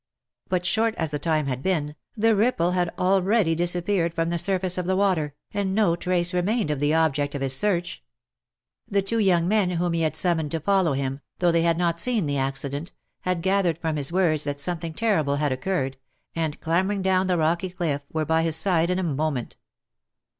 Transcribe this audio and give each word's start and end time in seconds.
But, 0.49 0.65
short 0.65 0.95
as 0.95 1.11
the 1.11 1.19
time 1.19 1.45
had 1.45 1.61
been, 1.61 1.93
the 2.17 2.35
ripple 2.35 2.71
had 2.71 2.91
already 2.97 3.53
disappeared 3.53 4.15
from 4.15 4.31
the 4.31 4.39
surface 4.39 4.79
of 4.79 4.87
the 4.87 4.95
water, 4.95 5.35
and 5.53 5.75
no 5.75 5.95
trace 5.95 6.33
remained 6.33 6.71
of 6.71 6.79
the 6.79 6.91
object 6.95 7.35
of 7.35 7.41
his 7.43 7.55
search. 7.55 8.03
The 8.89 9.03
two 9.03 9.19
young 9.19 9.47
men 9.47 9.69
whom 9.69 9.93
he 9.93 10.01
had 10.01 10.15
summoned 10.15 10.49
to 10.53 10.59
follow 10.59 10.93
him, 10.93 11.19
though 11.37 11.51
they 11.51 11.61
had 11.61 11.77
not 11.77 11.99
seen 11.99 12.25
the 12.25 12.39
accident, 12.39 12.91
had 13.19 13.43
gathered 13.43 13.77
from 13.77 13.95
his 13.95 14.11
words 14.11 14.43
that 14.45 14.59
something 14.59 14.95
terrible 14.95 15.35
had 15.35 15.51
occurred, 15.51 15.97
and 16.35 16.59
clambering 16.61 17.03
down 17.03 17.27
the 17.27 17.37
rocky 17.37 17.69
cliff, 17.69 18.01
were 18.11 18.25
by 18.25 18.41
his 18.41 18.55
side 18.55 18.89
in 18.89 18.97
a 18.97 19.03
moment. 19.03 19.55